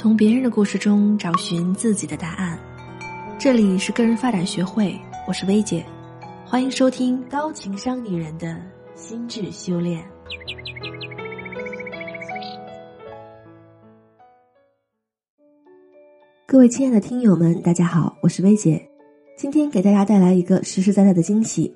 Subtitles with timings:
[0.00, 2.56] 从别人的故事中找寻自己的答案。
[3.36, 5.84] 这里是个人发展学会，我是薇姐，
[6.46, 8.62] 欢迎收听高情商女人的
[8.94, 10.00] 心智修炼。
[16.46, 18.88] 各位亲爱的听友们，大家好，我是薇姐，
[19.36, 21.74] 今天给大家带来一个实实在在的惊喜。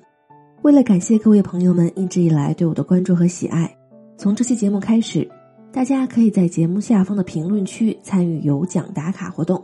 [0.61, 3.69] 为了感谢各位朋友们一直以来对我的关注和喜爱，
[4.17, 5.29] 从这期节目开始。
[5.73, 9.59] 大家可以在节目下方的评论区参与有奖打卡活动，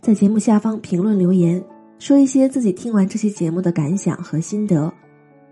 [0.00, 1.62] 在节目下方评论留言，
[2.00, 4.92] 说一些自己听完这期节目的感想和心得，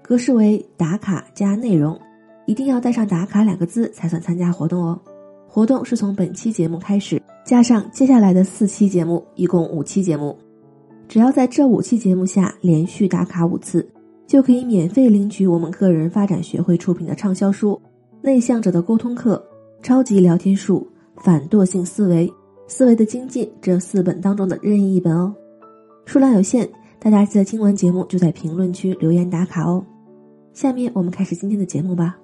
[0.02, 1.96] 格式为打卡加内容，
[2.44, 5.00] 一定要带上“打卡”两个字才算参加活动哦。
[5.46, 10.36] 活动是从本期节目开始，加上接下来的四期节目，一共五期节目，
[11.06, 13.88] 只要在这五期节目下连续打卡五次，
[14.26, 17.80] 就可以免费领取我们个人发展学会出品的畅销书
[18.22, 19.40] 《内向者的沟通课》。
[19.84, 22.32] 超级聊天术、反惰性思维、
[22.66, 25.34] 思维的精进这四本当中的任意一本哦，
[26.06, 26.66] 数量有限，
[26.98, 29.84] 大家记得听完节目就在评论区留言打卡哦。
[30.54, 32.16] 下面我们开始今天的节目吧。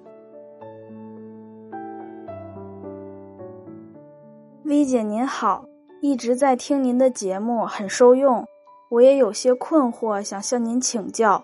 [4.63, 5.63] V 姐您好，
[6.01, 8.43] 一直在听您的节目，很受用。
[8.89, 11.43] 我也有些困惑，想向您请教。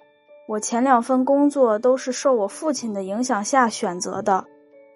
[0.50, 4.44] 我前两份工作都是受我父亲的影响下选择的。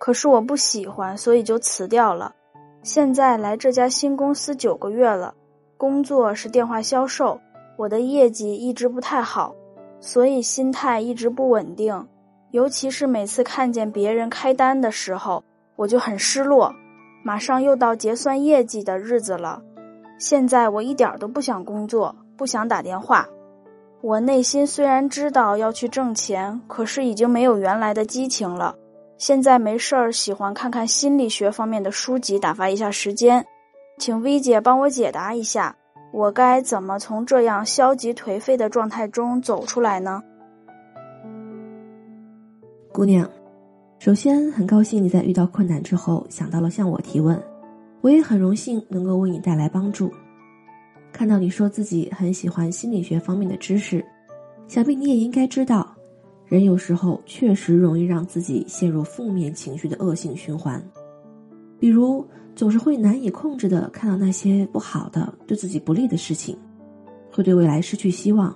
[0.04, 2.34] 可是我不喜欢，所以就辞掉了。
[2.82, 5.36] 现在来这家新公司九个月了，
[5.78, 7.40] 工作是电话销售，
[7.78, 9.54] 我的业绩一直不太好，
[10.00, 12.08] 所以心态一直不稳定。
[12.50, 15.44] 尤其是每次看见别人开单的时候，
[15.76, 16.74] 我就很失落。
[17.24, 19.62] 马上又到结算业绩的日子了，
[20.18, 23.30] 现在我一点都不想工作，不想打电话。
[24.02, 28.76] 我内心虽然知道要去挣钱，可是已经没有原来的激情了。
[29.22, 33.46] 现在没事儿，喜欢看看心理学方面的书籍，打发一下时间。
[34.00, 35.76] 请 V 姐帮我解答一下，
[36.12, 40.24] 我该怎么从这样消极颓废的状态中走出来呢？
[42.92, 43.30] 姑娘，
[44.00, 47.40] 首先很高兴你在遇到困难之后想到了向我提问，
[48.02, 50.12] 我也很荣幸能够为你带来帮助。
[51.14, 54.04] 看到你说自己很喜欢心理学方面的知识，
[54.68, 55.96] 想必你也应该知道。
[56.52, 60.84] 人有时候确实容易让自己陷入负面情绪的恶性循环，
[61.80, 66.58] 比如总是会难以控制的看到那些不好的、对自己不利的事情，
[67.32, 68.54] 会对未来失去希望，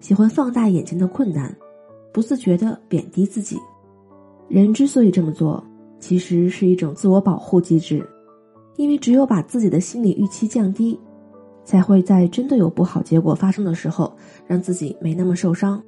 [0.00, 1.54] 喜欢放大眼前的困难，
[2.14, 3.58] 不自觉的贬低自己。
[4.48, 5.62] 人之所以这么做，
[6.00, 8.02] 其实是一种自我保护机制，
[8.76, 10.98] 因为只有把自己的心理预期降低，
[11.62, 14.16] 才会在真的有不好结果发生的时候，
[14.46, 15.82] 让自己没那么受伤。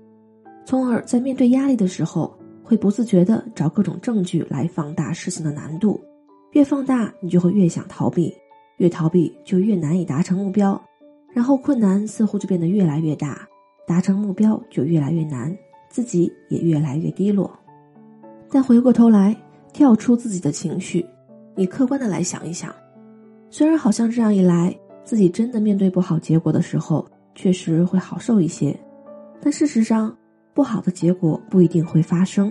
[0.66, 6.00] 从而在面对压力的时候，会不自觉的找各种证据来放大事情的难度，
[6.50, 8.34] 越放大你就会越想逃避，
[8.78, 10.78] 越逃避就越难以达成目标，
[11.32, 13.46] 然后困难似乎就变得越来越大，
[13.86, 15.56] 达成目标就越来越难，
[15.88, 17.48] 自己也越来越低落。
[18.50, 19.36] 但回过头来，
[19.72, 21.06] 跳出自己的情绪，
[21.54, 22.74] 你客观的来想一想，
[23.50, 27.06] 虽然好像这样一来，自己真的面对不好结果的时候，
[27.36, 28.76] 确实会好受一些，
[29.40, 30.12] 但事实上。
[30.56, 32.50] 不好的结果不一定会发生，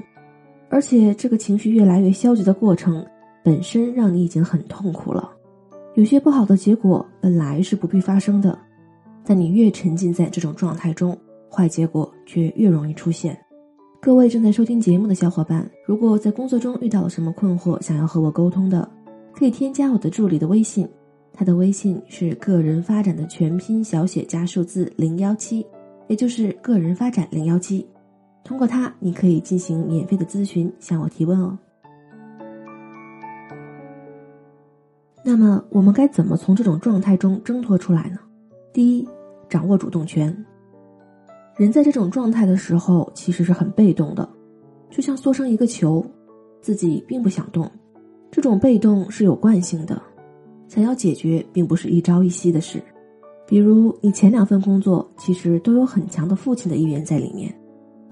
[0.69, 3.03] 而且这个情绪越来越消极的过程
[3.43, 5.27] 本身让你已经很痛苦了。
[5.95, 8.55] 有些不好的结果本来是不必发生的，
[9.25, 11.17] 但你越沉浸在这种状态中，
[11.49, 13.35] 坏结果却越容易出现。
[13.99, 18.87] 各位正在收听节目的小伙伴，如果在工作中遇到了什么困惑，想要和我沟通的，
[19.33, 20.87] 可以添加我的助理的微信，
[21.33, 25.65] 他的微信是个人发展的全拼小写加数字零幺七，
[26.07, 27.83] 也就是个人发展零幺七。
[28.45, 31.57] 通过它，你可以进行免费的咨询，向我提问哦。
[35.23, 38.19] 那么，我们该怎么从这种状态中挣脱出来呢？
[38.71, 39.09] 第一，
[39.49, 40.45] 掌握主动权。
[41.57, 44.29] 人在这种状态的时候，其实是很被动的，
[44.91, 46.05] 就像缩成一个球，
[46.61, 47.67] 自己并不想动。
[48.29, 49.99] 这种被动是有惯性的，
[50.67, 52.79] 想要解决，并不是一朝一夕的事。
[53.47, 57.51] 比如，你前两份工作其实都有很强的父亲的意愿在里面。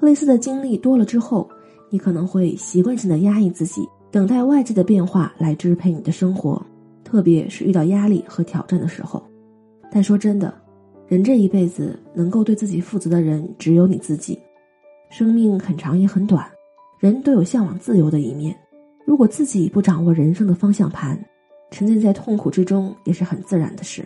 [0.03, 1.49] 类似的经历多了之后，
[1.89, 6.61] 你可能会习惯性的压抑自己，等待外界的变化来支配你的生活，
[7.05, 9.23] 特别是遇到压力和挑战的时候。
[9.89, 10.53] 但说真的，
[11.07, 14.37] 人这一辈子能够对自己负责的人只有你自己。
[15.09, 16.45] 生命很长也很短，
[16.99, 18.53] 人都有向往自由的一面。
[19.05, 21.17] 如果自己不掌握人生的方向盘，
[21.71, 24.05] 沉浸在痛苦之中也是很自然的事。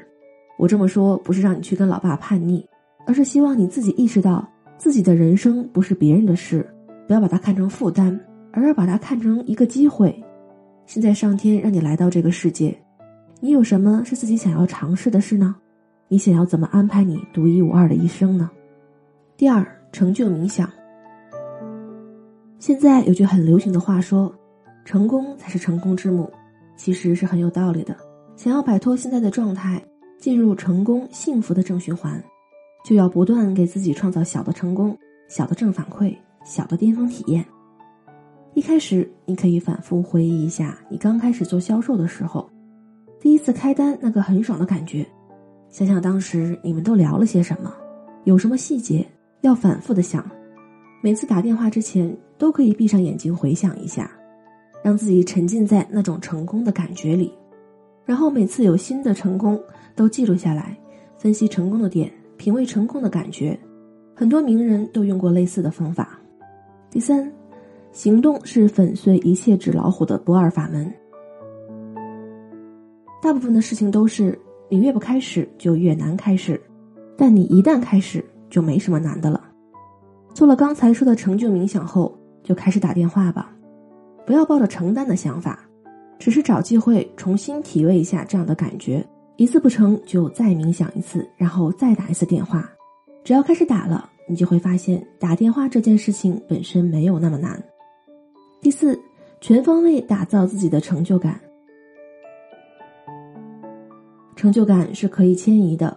[0.59, 2.63] 我这么说不是让你去跟老爸叛逆，
[3.05, 4.47] 而是希望你自己意识到。
[4.77, 6.65] 自己的人生不是别人的事，
[7.07, 8.19] 不要把它看成负担，
[8.51, 10.15] 而要把它看成一个机会。
[10.85, 12.77] 现在上天让你来到这个世界，
[13.39, 15.55] 你有什么是自己想要尝试的事呢？
[16.07, 18.49] 你想要怎么安排你独一无二的一生呢？
[19.35, 20.69] 第二，成就冥想。
[22.59, 24.33] 现在有句很流行的话说
[24.85, 26.31] ：“成功才是成功之母。”
[26.77, 27.95] 其实是很有道理的。
[28.35, 29.83] 想要摆脱现在的状态，
[30.19, 32.23] 进入成功幸福的正循环，
[32.87, 34.97] 就要不断给自己创造小的成功、
[35.27, 37.45] 小的正反馈、小的巅峰体验。
[38.53, 42.49] 一开始，你可以反复回忆一下你刚开始做销售的时候，
[43.19, 45.05] 第一次开单那个很爽的感觉。
[45.67, 47.73] 想想当时你们都聊了些什么，
[48.23, 49.05] 有什么细节
[49.41, 50.25] 要反复的想。
[51.03, 54.09] 每次打电话之前，都可以闭上眼睛回想一下。
[54.81, 57.33] 让自己沉浸在那种成功的感觉里，
[58.05, 59.61] 然后每次有新的成功
[59.93, 60.79] 都记录下来，
[61.17, 63.59] 分析成功的点，品味成功的感觉。
[64.15, 66.19] 很多名人都用过类似的方法。
[66.89, 67.31] 第三，
[67.91, 70.91] 行动是粉碎一切纸老虎的不二法门。
[73.21, 74.39] 大部分的事情都是
[74.69, 76.59] 你越不开始就越难开始，
[77.17, 79.43] 但你一旦开始就没什么难的了。
[80.33, 83.53] 做了刚才说的成就冥想后，就开始打电话吧。
[84.25, 85.59] 不要抱着承担的想法，
[86.17, 89.05] 只是找机会重新体味一下这样的感觉。
[89.37, 92.67] 一次不成就再冥想一次，然后再打一次电话。
[93.23, 97.63] 只要开始打了，你就会发现打电话这件事情本身没有那么难。
[98.61, 98.99] 第四，
[99.39, 101.39] 全方位打造自己的成就感。
[104.35, 105.95] 成就感是可以迁移的，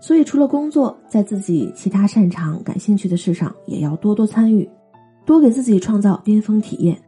[0.00, 4.68] 所以除了工作，在自己其他擅长、感兴趣的事上也要多多参与，
[5.24, 7.00] 多给自己创造巅峰体验。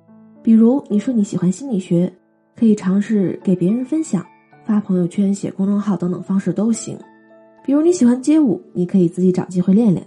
[0.43, 2.13] 比如你说你喜欢心理学，
[2.55, 4.25] 可以尝试给别人分享、
[4.65, 6.99] 发朋友圈、写公众号等等方式都行。
[7.65, 10.07] 比如你喜欢街舞，你可以自己找机会练练。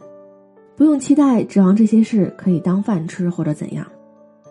[0.75, 3.85] 不用期待指望这些事可以当饭吃或者怎样，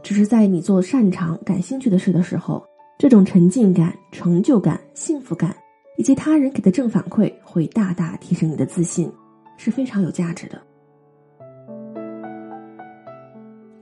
[0.03, 2.65] 只是在你做擅长、感兴趣的事的时候，
[2.99, 5.55] 这种沉浸感、成就感、幸福感，
[5.99, 9.11] 以及他人给的正反馈，会大大提升你的自信，
[9.57, 10.61] 是非常有价值的。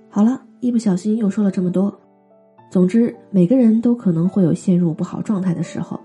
[0.08, 0.42] 好了。
[0.62, 1.92] 一不小心又说了这么多，
[2.70, 5.98] 总之每个人都可能会有陷入不好状态的时候，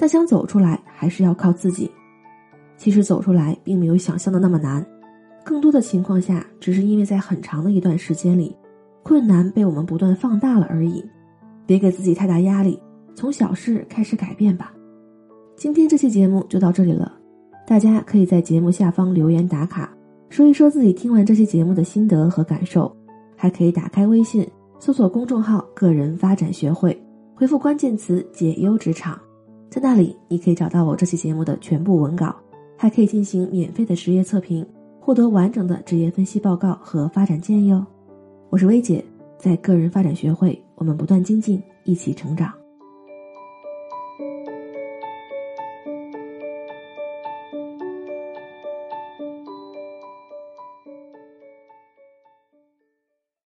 [0.00, 1.90] 但想走出来还是要靠自己。
[2.78, 4.84] 其实走出来并没有想象的那么难，
[5.44, 8.56] 更多的情况下只是因为在很长的一段时间里，
[9.02, 11.04] 困难被我们不断放大了而已。
[11.66, 12.82] 别给自己太大压力，
[13.14, 14.72] 从小事开始改变吧。
[15.54, 17.12] 今天这期节目就到这里了，
[17.66, 19.94] 大家可以在节目下方留言打卡，
[20.30, 22.90] 说一说自己听完这期节目的心得和感受。
[23.36, 24.48] 还可以打开微信，
[24.78, 26.98] 搜索公众号“个人发展学会”，
[27.36, 29.18] 回复关键词“解忧职场”，
[29.70, 32.34] 在那里你可以找到我这期节目的全部文稿，
[32.76, 34.66] 还可以进行免费的职业测评，
[34.98, 37.86] 获得完整的职业分析报告和发展建议哦。
[38.48, 39.04] 我是薇姐，
[39.38, 42.52] 在个人发展学会，我们不断精进，一起成长。